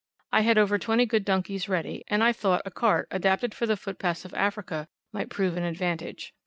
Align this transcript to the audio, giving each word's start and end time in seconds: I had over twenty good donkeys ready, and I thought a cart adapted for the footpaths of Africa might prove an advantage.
I 0.31 0.41
had 0.41 0.57
over 0.57 0.79
twenty 0.79 1.05
good 1.05 1.23
donkeys 1.23 1.69
ready, 1.69 2.03
and 2.07 2.23
I 2.23 2.33
thought 2.33 2.63
a 2.65 2.71
cart 2.71 3.07
adapted 3.11 3.53
for 3.53 3.67
the 3.67 3.77
footpaths 3.77 4.25
of 4.25 4.33
Africa 4.33 4.87
might 5.13 5.29
prove 5.29 5.55
an 5.55 5.63
advantage. 5.63 6.33